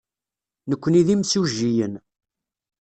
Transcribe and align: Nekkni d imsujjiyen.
Nekkni 0.69 1.01
d 1.07 1.07
imsujjiyen. 1.13 1.93